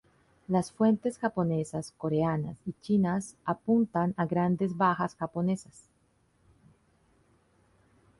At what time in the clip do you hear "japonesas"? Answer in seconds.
1.19-1.93, 5.15-5.83